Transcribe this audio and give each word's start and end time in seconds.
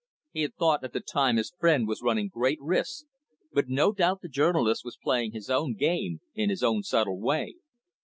He 0.31 0.41
had 0.41 0.55
thought 0.55 0.83
at 0.83 0.93
the 0.93 0.99
time 0.99 1.37
his 1.37 1.53
friend 1.59 1.87
was 1.87 2.01
running 2.01 2.27
great 2.27 2.57
risks, 2.59 3.05
but 3.53 3.67
no 3.69 3.91
doubt 3.91 4.21
the 4.23 4.29
journalist 4.29 4.83
was 4.83 4.97
playing 4.97 5.33
his 5.33 5.47
own 5.47 5.75
game 5.75 6.21
in 6.33 6.49
his 6.49 6.63
own 6.63 6.81
subtle 6.81 7.19
way. 7.19 7.57